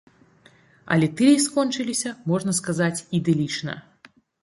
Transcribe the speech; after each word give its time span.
Але 0.95 1.09
тыя 1.19 1.37
скончыліся, 1.45 2.17
можна 2.33 2.51
сказаць, 2.63 3.01
ідылічна. 3.23 3.81